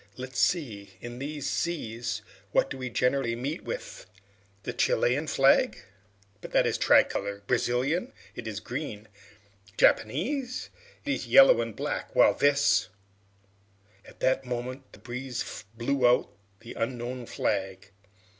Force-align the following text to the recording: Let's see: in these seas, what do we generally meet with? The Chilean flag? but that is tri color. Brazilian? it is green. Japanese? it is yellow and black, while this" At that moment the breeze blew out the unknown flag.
Let's 0.17 0.39
see: 0.39 0.95
in 0.99 1.19
these 1.19 1.47
seas, 1.47 2.23
what 2.53 2.71
do 2.71 2.77
we 2.79 2.89
generally 2.89 3.35
meet 3.35 3.63
with? 3.63 4.07
The 4.63 4.73
Chilean 4.73 5.27
flag? 5.27 5.79
but 6.41 6.49
that 6.53 6.65
is 6.65 6.79
tri 6.79 7.03
color. 7.03 7.43
Brazilian? 7.45 8.11
it 8.35 8.47
is 8.47 8.59
green. 8.61 9.07
Japanese? 9.77 10.71
it 11.05 11.13
is 11.13 11.27
yellow 11.27 11.61
and 11.61 11.75
black, 11.75 12.15
while 12.15 12.33
this" 12.33 12.89
At 14.09 14.21
that 14.21 14.43
moment 14.43 14.91
the 14.91 14.97
breeze 14.97 15.65
blew 15.75 16.07
out 16.07 16.33
the 16.61 16.73
unknown 16.73 17.27
flag. 17.27 17.91